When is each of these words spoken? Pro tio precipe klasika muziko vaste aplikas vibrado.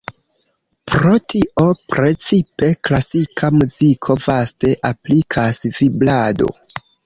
Pro 0.91 1.11
tio 1.33 1.65
precipe 1.95 2.71
klasika 2.89 3.53
muziko 3.61 4.19
vaste 4.29 4.75
aplikas 4.93 5.65
vibrado. 5.81 6.53